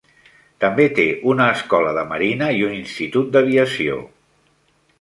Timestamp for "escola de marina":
1.57-2.47